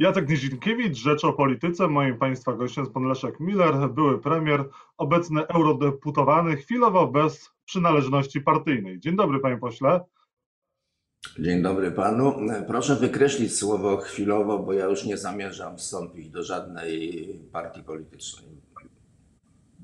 [0.00, 1.88] Jacek Nizinkiewicz, Rzecz o Polityce.
[1.88, 4.64] Moim Państwa gościem jest pan Leszek Miller, były premier,
[4.98, 9.00] obecny eurodeputowany, chwilowo bez przynależności partyjnej.
[9.00, 10.00] Dzień dobry, panie pośle.
[11.38, 12.34] Dzień dobry panu.
[12.66, 18.50] Proszę wykreślić słowo chwilowo, bo ja już nie zamierzam wstąpić do żadnej partii politycznej.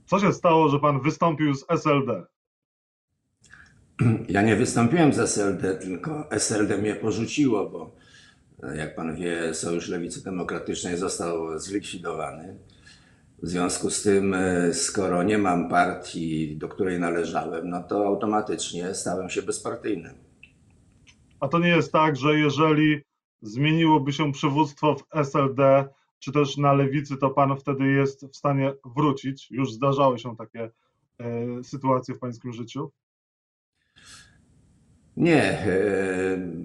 [0.07, 2.27] Co się stało, że pan wystąpił z SLD?
[4.29, 8.06] Ja nie wystąpiłem z SLD, tylko SLD mnie porzuciło, bo
[8.77, 12.59] jak pan wie, Sojusz Lewicy Demokratycznej został zlikwidowany.
[13.43, 18.95] W związku z tym, e, skoro nie mam partii, do której należałem, no to automatycznie
[18.95, 20.15] stałem się bezpartyjnym.
[21.41, 23.03] A to nie jest tak, że jeżeli
[23.43, 28.73] zmieniłoby się przywództwo w SLD, czy też na lewicy, to pan wtedy jest w stanie
[28.97, 29.51] wrócić?
[29.51, 30.71] Już zdarzały się takie
[31.19, 32.91] e, sytuacje w pańskim życiu?
[35.17, 35.67] Nie, e,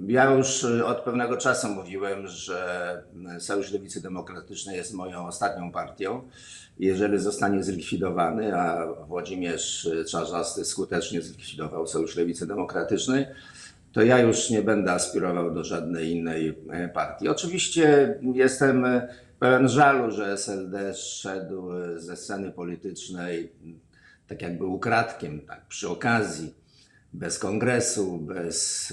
[0.08, 3.04] ja już od pewnego czasu mówiłem, że
[3.40, 6.22] Sojusz Lewicy Demokratycznej jest moją ostatnią partią.
[6.80, 13.26] Jeżeli zostanie zlikwidowany, a Włodzimierz Czarzasty skutecznie zlikwidował Sojusz Lewicy Demokratycznej,
[13.92, 17.30] to ja już nie będę aspirował do żadnej innej e, partii.
[17.30, 18.86] Oczywiście jestem
[19.40, 23.52] pełen żalu, że SLD szedł ze sceny politycznej
[24.28, 26.61] tak jakby ukradkiem, tak przy okazji
[27.14, 28.92] bez kongresu, bez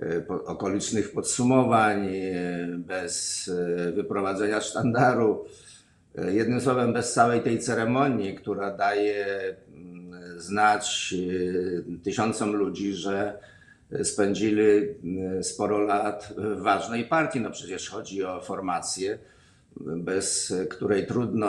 [0.00, 3.50] e, e, okolicznych podsumowań, e, bez
[3.94, 5.44] wyprowadzenia sztandaru.
[6.28, 9.26] Jednym słowem, bez całej tej ceremonii, która daje
[9.74, 11.14] mm, znać
[12.02, 13.38] tysiącom ludzi, że
[14.02, 14.64] spędzili
[15.42, 17.40] sporo lat w ważnej partii.
[17.40, 19.18] No przecież chodzi o formację,
[19.80, 21.48] bez której trudno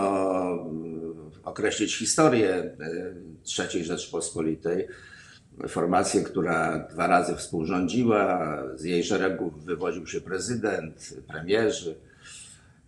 [1.44, 2.78] określić historię
[3.60, 4.88] III Rzeczpospolitej
[5.68, 11.96] formację, która dwa razy współrządziła, z jej szeregów wywodził się prezydent, premierzy,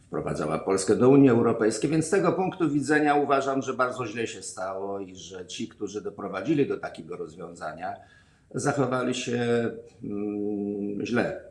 [0.07, 4.41] wprowadzała Polskę do Unii Europejskiej, więc z tego punktu widzenia uważam, że bardzo źle się
[4.41, 7.93] stało i że ci, którzy doprowadzili do takiego rozwiązania,
[8.55, 9.71] zachowali się
[10.03, 11.46] mm, źle.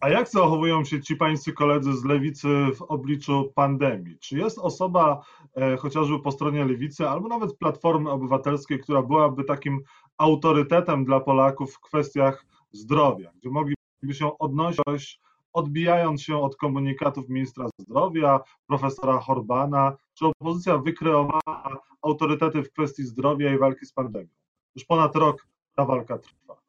[0.00, 4.18] A jak zachowują się ci pańscy koledzy z lewicy w obliczu pandemii?
[4.18, 5.22] Czy jest osoba
[5.56, 9.80] e, chociażby po stronie lewicy, albo nawet Platformy Obywatelskiej, która byłaby takim
[10.18, 13.76] autorytetem dla Polaków w kwestiach zdrowia, gdzie mogliby
[14.12, 15.20] się odnosić,
[15.52, 23.54] odbijając się od komunikatów ministra zdrowia, profesora Horbana, czy opozycja wykreowała autorytety w kwestii zdrowia
[23.54, 24.28] i walki z pandemią?
[24.74, 26.65] Już ponad rok ta walka trwa.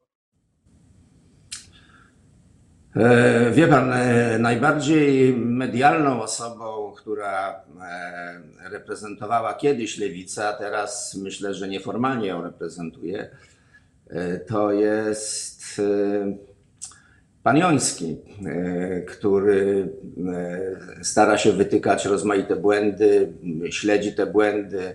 [2.96, 11.54] E, wie pan, e, najbardziej medialną osobą, która e, reprezentowała kiedyś lewicę, a teraz myślę,
[11.54, 13.30] że nieformalnie ją reprezentuje,
[14.46, 15.82] to jest
[17.42, 18.16] pan Joński,
[19.06, 19.92] który
[21.02, 23.32] stara się wytykać rozmaite błędy,
[23.70, 24.94] śledzi te błędy,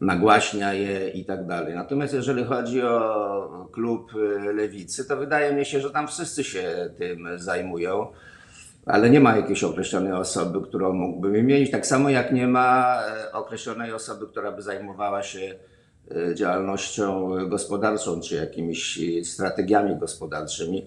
[0.00, 1.74] nagłaśnia je i tak dalej.
[1.74, 6.90] Natomiast jeżeli chodzi o klub y, lewicy, to wydaje mi się, że tam wszyscy się
[6.98, 8.06] tym zajmują,
[8.86, 11.70] ale nie ma jakiejś określonej osoby, którą mógłbym wymienić.
[11.70, 15.54] Tak samo jak nie ma e, określonej osoby, która by zajmowała się
[16.10, 20.86] e, działalnością gospodarczą czy jakimiś strategiami gospodarczymi.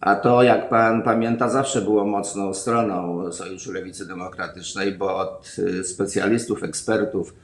[0.00, 6.62] A to, jak pan pamięta, zawsze było mocną stroną Sojuszu Lewicy Demokratycznej, bo od specjalistów,
[6.62, 7.34] ekspertów,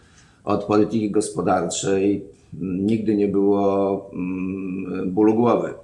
[0.47, 2.25] od polityki gospodarczej
[2.63, 5.75] nigdy nie było mm, bólu głowy.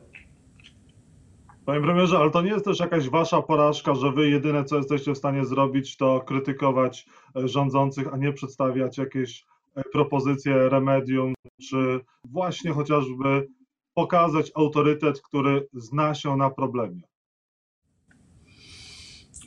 [1.64, 5.14] Panie premierze, ale to nie jest też jakaś wasza porażka, że wy jedyne co jesteście
[5.14, 7.06] w stanie zrobić, to krytykować
[7.36, 9.44] e, rządzących, a nie przedstawiać jakieś
[9.76, 13.48] e, propozycje remedium, czy właśnie chociażby
[13.94, 17.02] pokazać autorytet, który zna się na problemie.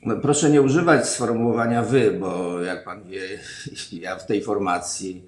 [0.06, 3.22] No, proszę nie używać sformułowania wy, bo jak pan wie,
[4.06, 5.26] ja w tej formacji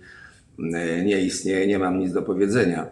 [0.74, 2.88] e, nie istnieję, nie mam nic do powiedzenia.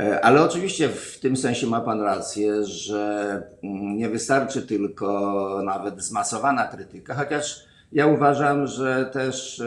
[0.00, 6.02] E, ale oczywiście w tym sensie ma Pan rację, że mm, nie wystarczy tylko nawet
[6.02, 9.62] zmasowana krytyka, chociaż ja uważam, że też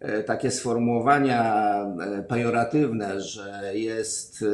[0.00, 1.64] e, takie sformułowania
[2.28, 4.44] pejoratywne, że jest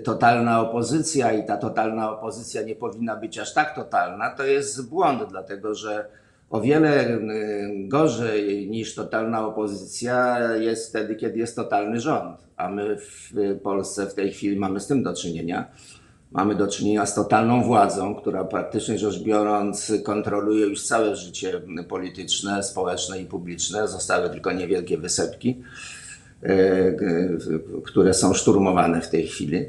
[0.00, 5.22] totalna opozycja i ta totalna opozycja nie powinna być aż tak totalna, to jest błąd,
[5.30, 6.08] dlatego że
[6.50, 7.20] o wiele y,
[7.88, 12.38] gorzej niż totalna opozycja jest wtedy, kiedy jest totalny rząd.
[12.56, 15.68] A my w Polsce w tej chwili mamy z tym do czynienia.
[16.32, 22.62] Mamy do czynienia z totalną władzą, która praktycznie rzecz biorąc kontroluje już całe życie polityczne,
[22.62, 23.88] społeczne i publiczne.
[23.88, 25.62] Zostały tylko niewielkie wysepki.
[26.42, 26.92] E,
[27.84, 29.66] które są szturmowane w tej chwili.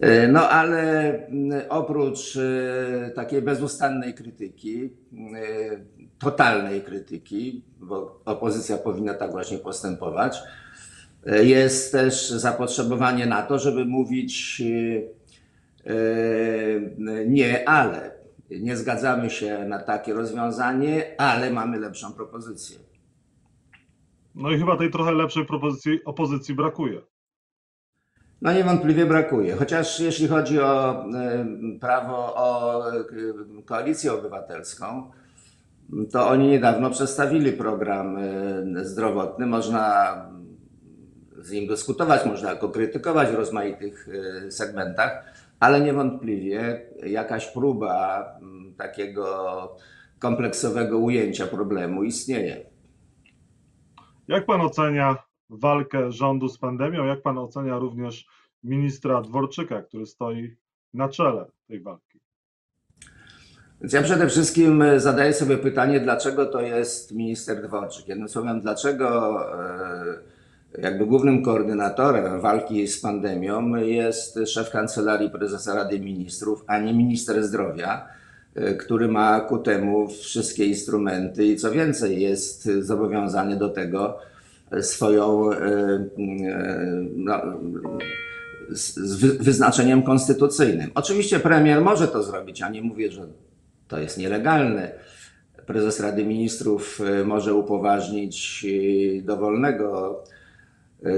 [0.00, 4.90] E, No ale mm, oprócz e, takiej bezustannej krytyki,
[6.18, 10.38] totalnej krytyki, bo opozycja powinna tak właśnie postępować,
[11.42, 14.62] jest też zapotrzebowanie na to, żeby mówić
[17.26, 18.16] nie, ale.
[18.50, 22.85] Nie zgadzamy się na takie rozwiązanie, ale mamy lepszą propozycję.
[24.36, 27.00] No i chyba tej trochę lepszej propozycji opozycji brakuje.
[28.42, 29.56] No niewątpliwie brakuje.
[29.56, 31.46] Chociaż jeśli chodzi o e,
[31.80, 33.04] prawo o e,
[33.64, 35.10] koalicję obywatelską,
[36.12, 39.46] to oni niedawno przedstawili program e, zdrowotny.
[39.46, 40.14] Można
[41.38, 44.08] z nim dyskutować, można go krytykować w rozmaitych
[44.50, 45.24] segmentach,
[45.60, 49.76] ale niewątpliwie jakaś próba m, takiego
[50.18, 52.75] kompleksowego ujęcia problemu istnieje.
[54.28, 55.16] Jak pan ocenia
[55.50, 57.04] walkę rządu z pandemią?
[57.04, 58.26] Jak pan ocenia również
[58.64, 60.56] ministra Dworczyka, który stoi
[60.94, 62.20] na czele tej walki?
[63.80, 68.08] Więc ja przede wszystkim e, zadaję sobie pytanie, dlaczego to jest minister Dworczyk.
[68.08, 76.00] Jednym słowem, dlaczego e, jakby głównym koordynatorem walki z pandemią jest szef kancelarii prezesa Rady
[76.00, 78.08] Ministrów, a nie minister zdrowia,
[78.78, 84.18] który ma ku temu wszystkie instrumenty i co więcej, jest zobowiązany do tego
[84.80, 86.06] swoją e, e,
[87.16, 87.42] no,
[88.70, 90.90] z z wy- wyznaczeniem konstytucyjnym.
[90.94, 93.26] Oczywiście premier może to zrobić, a nie mówię, że
[93.88, 94.92] to jest nielegalne.
[95.66, 98.66] Prezes Rady Ministrów e, może upoważnić
[99.18, 100.35] e, dowolnego e,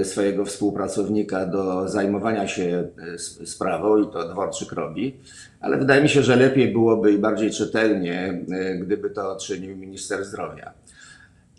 [0.03, 5.15] swojego współpracownika do zajmowania się e, sprawą i to Dworczyk robi,
[5.61, 10.25] ale wydaje mi się, że lepiej byłoby i bardziej czytelnie, e, gdyby to czynił minister
[10.25, 10.73] zdrowia.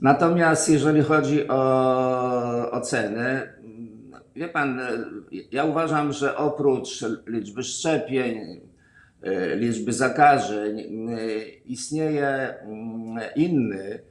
[0.02, 3.52] Natomiast jeżeli chodzi o ocenę,
[4.36, 4.80] wie pan,
[5.52, 8.60] ja uważam, że oprócz liczby szczepień,
[9.22, 11.16] e, liczby zakażeń, e,
[11.66, 14.09] istnieje mm, inny e,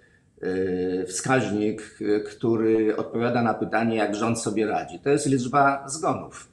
[1.07, 4.99] wskaźnik, e, który odpowiada na pytanie, jak rząd sobie radzi.
[4.99, 6.47] To jest liczba zgonów.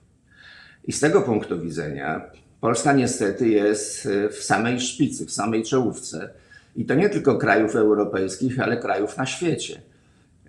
[0.85, 2.31] I z tego punktu widzenia
[2.61, 6.31] Polska niestety jest e, w samej szpicy, w samej czołówce.
[6.77, 9.81] I to nie tylko krajów europejskich, ale krajów na świecie,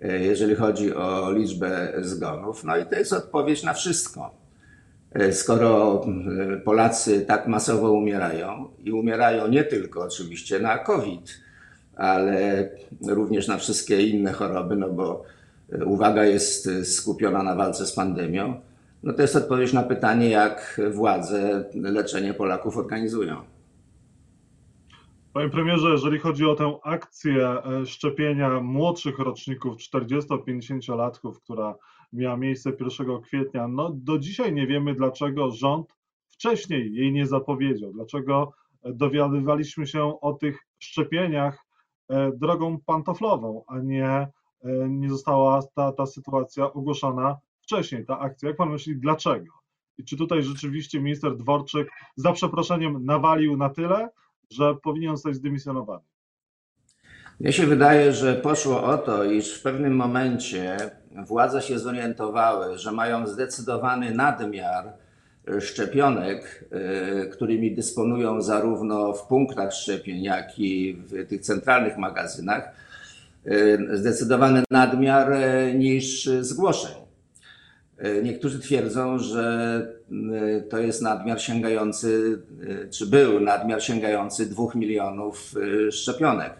[0.02, 2.64] e, jeżeli chodzi o liczbę zgonów.
[2.64, 4.38] No i to jest odpowiedź na wszystko.
[5.32, 6.04] Skoro
[6.64, 11.40] Polacy tak masowo umierają i umierają nie tylko oczywiście na COVID,
[11.98, 12.70] ale
[13.08, 15.22] również na wszystkie inne choroby, no bo
[15.72, 18.60] e, uwaga jest e, skupiona na walce z pandemią,
[19.02, 23.36] no to jest odpowiedź na pytanie, jak władze leczenie Polaków organizują.
[25.32, 31.74] Panie premierze, jeżeli chodzi o tę akcję e, szczepienia młodszych roczników 40-50-latków, która
[32.12, 35.94] miała miejsce 1 kwietnia, no do dzisiaj nie wiemy, dlaczego rząd
[36.26, 38.52] wcześniej jej nie zapowiedział, dlaczego
[38.84, 41.67] dowiadywaliśmy się o tych szczepieniach
[42.34, 44.28] drogą pantoflową, a nie, e,
[44.88, 48.48] nie została ta, ta sytuacja ogłoszona wcześniej, ta akcja.
[48.48, 49.52] Jak pan myśli, dlaczego?
[49.98, 54.08] I czy tutaj rzeczywiście minister Dworczyk za przeproszeniem nawalił na tyle,
[54.50, 56.04] że powinien zostać zdymisjonowany.
[57.40, 60.76] Mnie się wydaje, że poszło o to, iż w pewnym momencie
[61.26, 65.07] władze się zorientowały, że mają zdecydowany nadmiar e,
[65.60, 72.72] szczepionek, e, którymi dysponują zarówno w punktach szczepień, jak i w tych centralnych magazynach.
[73.46, 76.92] E, Zdecydowany nadmiar e, niż zgłoszeń.
[78.22, 79.86] Niektórzy twierdzą, że
[80.70, 82.38] to jest nadmiar sięgający,
[82.90, 85.54] czy był nadmiar sięgający 2 milionów
[85.90, 86.52] szczepionek.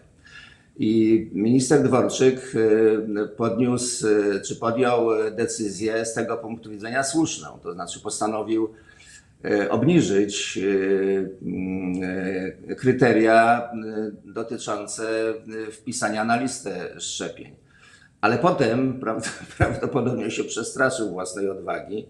[0.78, 7.58] I minister Dworczyk e, podniósł, e, czy podjął e, decyzję z tego punktu widzenia słuszną,
[7.62, 8.74] to znaczy postanowił
[9.70, 10.58] obniżyć
[12.76, 13.70] kryteria
[14.24, 15.34] dotyczące
[15.72, 17.56] wpisania na listę szczepień.
[18.20, 22.06] Ale potem prawd- prawdopodobnie się przestraszył własnej odwagi,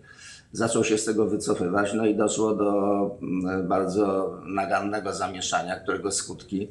[0.52, 3.18] zaczął się z tego wycofywać, no i doszło do
[3.64, 6.68] bardzo nagannego zamieszania, którego skutki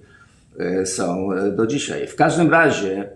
[0.85, 2.07] są y, do dzisiaj.
[2.07, 3.09] W każdym razie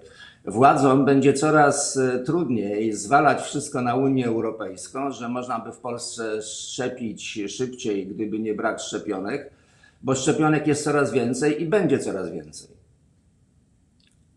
[0.45, 6.41] władzom będzie coraz y, trudniej zwalać wszystko na Unię Europejską, że można by w Polsce
[6.41, 9.51] szczepić szybciej, gdyby nie brak szczepionek,
[10.01, 12.69] bo szczepionek jest coraz więcej i będzie coraz więcej.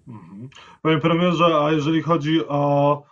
[0.09, 0.49] Mhm.
[0.83, 3.03] Panie premierze, a jeżeli chodzi o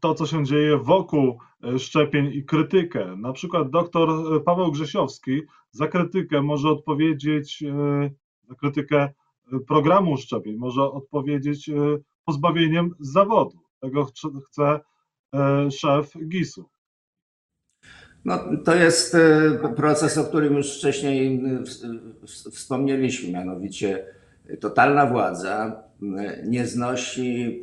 [0.00, 1.38] to, co się dzieje wokół
[1.78, 4.08] szczepień i krytykę, na przykład doktor
[4.44, 7.64] Paweł Grzesiowski za krytykę może odpowiedzieć,
[8.52, 9.10] za krytykę e,
[9.68, 11.72] programu szczepień, może odpowiedzieć e,
[12.24, 13.58] pozbawieniem zawodu.
[13.80, 14.80] Tego chce-
[15.34, 16.68] e, szef GIS-u.
[18.24, 19.16] No, to jest
[19.76, 21.42] proces, o którym już wcześniej
[22.52, 24.06] wspomnieliśmy, mianowicie
[24.60, 25.82] totalna władza
[26.44, 27.60] nie znosi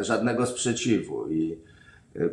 [0.00, 1.58] żadnego sprzeciwu i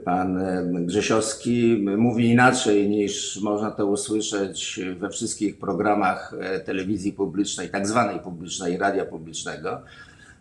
[0.03, 0.39] pan
[0.85, 6.35] Grzesiowski mówi inaczej niż można to usłyszeć we wszystkich programach
[6.65, 9.81] telewizji publicznej, tak zwanej publicznej, radia publicznego.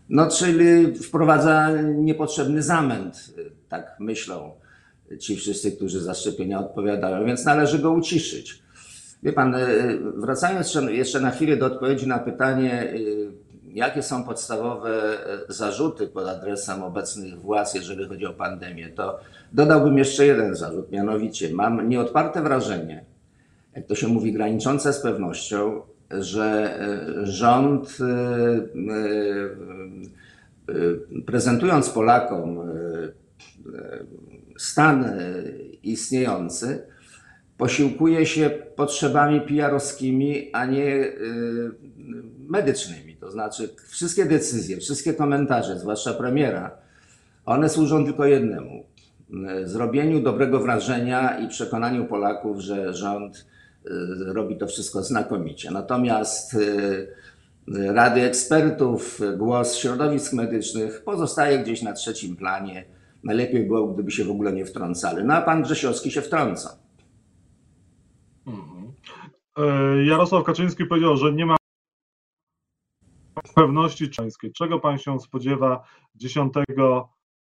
[0.08, 3.34] No, czyli wprowadza niepotrzebny zamęt,
[3.68, 4.52] tak myślą
[5.18, 8.62] ci wszyscy, którzy za szczepienia odpowiadają, więc należy go uciszyć.
[9.22, 9.68] Wie pan, e,
[10.16, 12.96] wracając jeszcze na chwilę do odpowiedzi na pytanie, e,
[13.74, 14.90] jakie są podstawowe
[15.48, 19.18] e, zarzuty pod adresem obecnych władz, jeżeli chodzi o pandemię, to
[19.52, 23.04] dodałbym jeszcze jeden zarzut, mianowicie mam nieodparte wrażenie,
[23.76, 26.78] jak to się mówi, graniczące z pewnością, że
[27.24, 27.98] rząd
[31.26, 32.58] prezentując Polakom
[34.58, 35.42] stan e,
[35.82, 36.86] istniejący
[37.58, 41.12] posiłkuje się potrzebami PR-owskimi, a nie e,
[42.48, 43.16] medycznymi.
[43.16, 46.70] To znaczy, wszystkie decyzje, wszystkie komentarze, zwłaszcza premiera,
[47.46, 48.84] one służą tylko jednemu:
[49.48, 53.46] e, zrobieniu dobrego wrażenia i przekonaniu Polaków, że rząd
[54.26, 55.70] robi to wszystko znakomicie.
[55.70, 56.56] Natomiast
[57.68, 62.84] Rady Ekspertów, głos środowisk medycznych pozostaje gdzieś na trzecim planie
[63.24, 65.24] Najlepiej było, gdyby się w ogóle nie wtrącali.
[65.24, 66.76] No a pan Grzesiowski się wtrąca.
[68.46, 68.92] Mhm.
[69.56, 71.56] E, Jarosław Kaczyński powiedział, że nie ma
[73.54, 74.52] pewności czeńskiej.
[74.52, 75.84] Czego pan się spodziewa
[76.14, 76.54] 10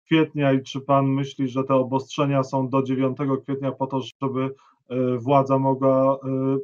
[0.07, 4.55] kwietnia i czy pan myśli, że te obostrzenia są do 9 kwietnia po to, żeby
[4.89, 6.19] e, władza mogła e,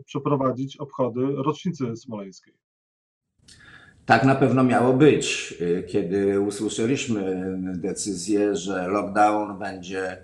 [0.04, 2.54] przeprowadzić obchody rocznicy smoleńskiej?
[4.06, 5.54] Tak na pewno miało być,
[5.88, 10.18] kiedy usłyszeliśmy decyzję, że lockdown będzie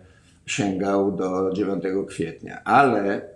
[0.46, 3.28] sięgał do 9 kwietnia, ale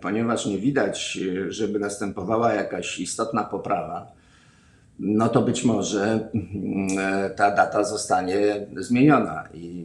[0.00, 1.18] ponieważ nie widać,
[1.48, 4.12] żeby następowała jakaś istotna poprawa,
[4.98, 6.28] no to być może
[7.36, 9.84] ta data zostanie zmieniona i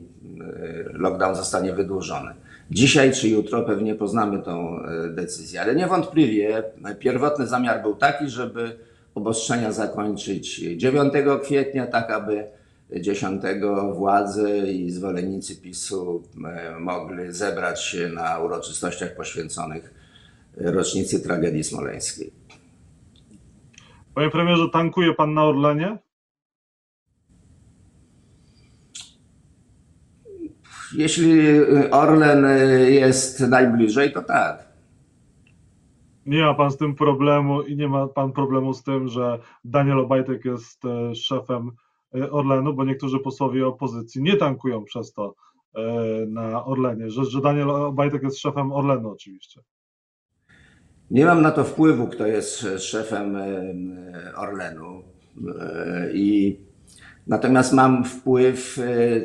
[0.94, 2.32] lockdown zostanie wydłużony.
[2.72, 6.64] Dzisiaj czy jutro pewnie poznamy tą decyzję, ale niewątpliwie
[7.00, 8.76] pierwotny zamiar był taki, żeby
[9.16, 12.44] obostrzenia zakończyć 9 kwietnia, tak aby
[12.92, 13.42] 10
[13.94, 19.94] władze i zwolennicy PiSu e, mogli zebrać się na uroczystościach poświęconych
[20.58, 22.32] rocznicy tragedii smoleńskiej.
[24.14, 25.98] Panie premierze, tankuje pan na Orlenie?
[30.98, 31.42] Jeśli
[31.92, 32.46] Orlen
[32.90, 34.70] jest najbliżej, to tak
[36.30, 40.00] nie ma pan z tym problemu i nie ma pan problemu z tym, że Daniel
[40.00, 41.72] Obajtek jest e, szefem e,
[42.32, 45.36] Orlenu, bo niektórzy posłowie opozycji nie tankują przez to
[45.76, 45.82] e,
[46.26, 49.62] na Orlenie, że, że Daniel Obajtek jest szefem Orlenu oczywiście.
[51.12, 53.38] Nie mam na to wpływu, kto jest szefem
[54.36, 55.04] Orlenu.
[56.14, 56.60] I
[57.28, 58.80] natomiast mam wpływ,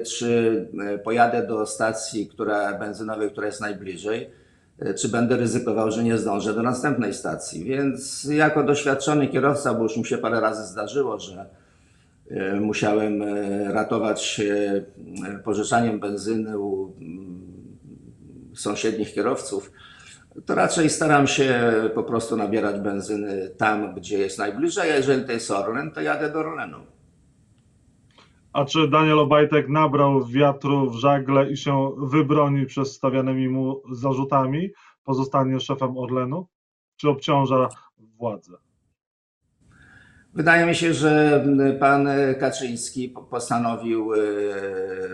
[0.07, 0.69] czy
[1.05, 4.31] pojadę do stacji która, benzynowej, która jest najbliżej
[4.79, 7.65] E, czy będę ryzykował, że nie zdążę do następnej stacji.
[7.65, 11.47] Więc jako doświadczony kierowca, bo już mi się parę razy zdarzyło, że e,
[12.61, 14.85] musiałem e, ratować się
[15.45, 17.43] pożyczaniem benzyny u mm,
[18.55, 19.71] sąsiednich kierowców,
[20.47, 25.33] to raczej staram się po prostu nabierać benzyny tam, gdzie jest najbliżej, a jeżeli to
[25.33, 26.79] jest Orlen, to jadę do Orlenu.
[28.53, 34.71] A czy Daniel Obajtek nabrał wiatru w żagle i się wybroni przez stawianymi mu zarzutami?
[35.05, 36.47] Pozostanie szefem Orlenu?
[36.97, 38.53] Czy obciąża władzę?
[40.35, 41.45] Wydaje mi się, że
[41.81, 42.09] pan
[42.41, 44.19] Kaczyński postanowił e,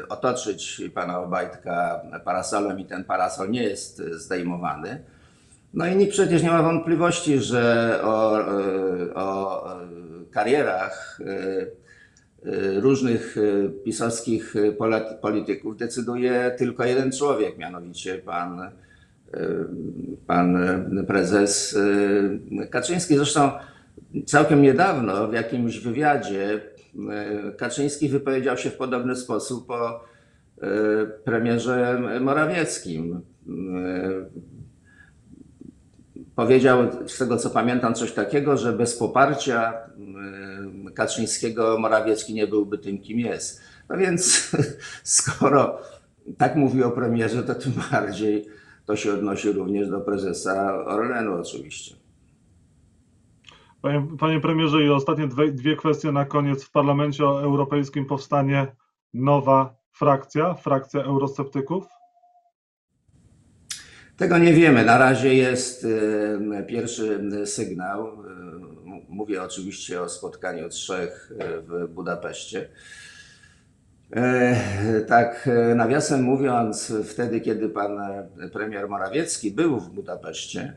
[0.09, 5.03] otoczyć pana Obajtka parasolem i ten parasol nie jest zdejmowany.
[5.75, 9.65] No i nikt przecież nie ma wątpliwości, że o, e, o
[10.31, 13.37] karierach e, różnych
[13.85, 14.55] pisowskich
[15.23, 18.71] polityków decyduje tylko jeden człowiek, mianowicie pan,
[20.27, 20.59] pan
[21.07, 21.79] prezes
[22.71, 23.17] Kaczyński.
[23.17, 23.51] Zresztą
[24.27, 26.61] całkiem niedawno w jakimś wywiadzie
[27.59, 30.05] Kaczyński wypowiedział się w podobny sposób o
[31.25, 33.21] premierze Morawieckim.
[36.35, 39.75] Powiedział, z tego co pamiętam, coś takiego, że bez poparcia
[40.95, 43.61] Kaczyńskiego Morawiecki nie byłby tym, kim jest.
[43.89, 44.51] No więc
[45.03, 45.81] skoro
[46.39, 48.47] tak mówi o premierze, to tym bardziej
[48.87, 52.00] to się odnosi również do prezesa Orlenu oczywiście.
[53.83, 56.65] Panie, panie premierze, i ostatnie dwie, dwie kwestie na koniec.
[56.65, 58.67] W Parlamencie Europejskim powstanie
[59.15, 61.85] nowa frakcja, frakcja eurosceptyków?
[64.17, 64.85] Tego nie wiemy.
[64.85, 65.87] Na razie jest
[66.59, 68.07] e, pierwszy sygnał.
[68.07, 68.41] E,
[69.09, 72.69] Mówię oczywiście o spotkaniu trzech e, w Budapeszcie.
[75.07, 77.99] Tak, nawiasem mówiąc, wtedy, kiedy pan
[78.53, 80.77] premier Morawiecki był w Budapeszcie,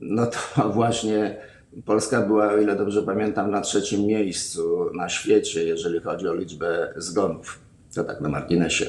[0.00, 1.36] no to właśnie
[1.84, 6.92] Polska była, o ile dobrze pamiętam, na trzecim miejscu na świecie, jeżeli chodzi o liczbę
[6.96, 7.58] zgonów.
[7.94, 8.86] To tak na marginesie.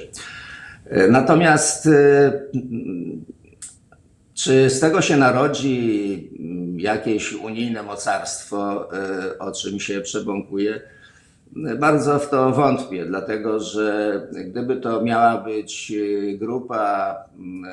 [0.85, 2.41] E, Natomiast e,
[4.33, 10.81] czy z tego się narodzi mm, jakieś unijne mocarstwo, e, o czym się przebąkuje?
[11.79, 15.93] Bardzo w to wątpię, dlatego że gdyby to miała być
[16.39, 17.63] grupa mm,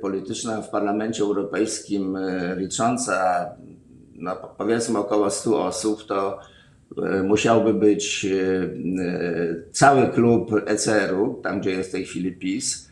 [0.00, 2.18] polityczna w Parlamencie Europejskim
[2.56, 3.46] licząca,
[4.18, 6.38] no powiedzmy około 100 osób, to
[7.02, 8.62] e, musiałby być e,
[9.02, 12.88] e, cały klub ECR-u, tam gdzie jest w tej chwili PiS,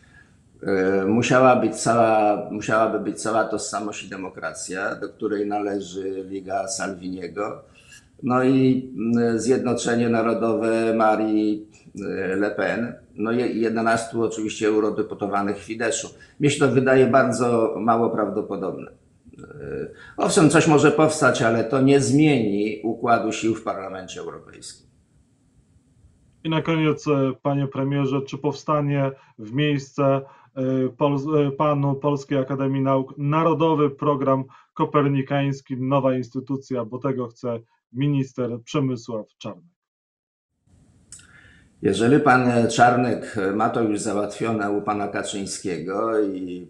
[1.07, 7.61] Musiała być cała, musiałaby być cała tożsamość i demokracja, do której należy Liga Salviniego,
[8.23, 11.67] no i mm, Zjednoczenie Narodowe Marii
[12.37, 16.09] Le Pen, no i 11 oczywiście eurodeputowanych Fideszu.
[16.39, 18.91] Mnie się to wydaje bardzo mało prawdopodobne.
[19.43, 24.87] E, Owszem, coś może powstać, ale to nie zmieni układu sił w Parlamencie Europejskim.
[26.43, 30.21] I na koniec, e, panie premierze, czy powstanie w miejsce
[31.45, 37.59] e, panu Polskiej Akademii Nauk Narodowy Program Kopernikański, nowa instytucja, bo tego chce
[37.93, 39.77] minister Przemysław Czarnek.
[41.81, 46.67] Jeżeli pan Czarnek ma to już załatwione u pana Kaczyńskiego i,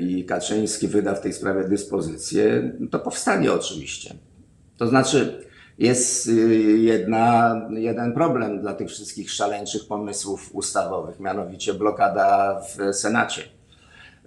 [0.00, 4.14] i Kaczyński wyda w tej sprawie dyspozycję, to powstanie oczywiście.
[4.76, 6.32] To znaczy, jest y,
[6.78, 13.42] jedna, jeden problem dla tych wszystkich szaleńczych pomysłów ustawowych, mianowicie blokada w Senacie.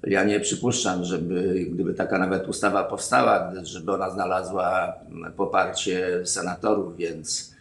[0.03, 4.93] Ja nie przypuszczam, żeby gdyby taka nawet ustawa powstała, żeby ona znalazła
[5.37, 7.55] poparcie senatorów, więc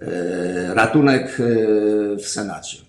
[0.00, 2.87] e, ratunek e, w Senacie.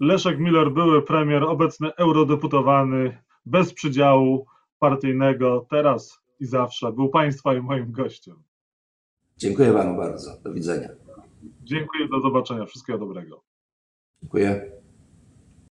[0.00, 4.46] Leszek Miller, były premier, obecny eurodeputowany, bez przydziału
[4.78, 6.92] partyjnego, teraz i zawsze.
[6.92, 8.42] Był państwa i moim gościem.
[9.36, 10.40] Dziękuję panu bardzo.
[10.44, 10.88] Do widzenia.
[11.62, 12.66] Dziękuję, do zobaczenia.
[12.66, 13.42] Wszystkiego dobrego.
[14.22, 14.77] Dziękuję.